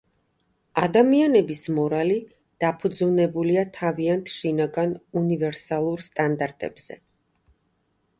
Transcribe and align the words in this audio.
ადამიანების 0.85 1.59
მორალი 1.79 2.15
დაფუძნებულია 2.63 3.65
თავიანთ 3.75 4.31
შინაგან 4.37 4.95
უნივერსალურ 5.21 6.03
სტანდარტებზე. 6.07 6.99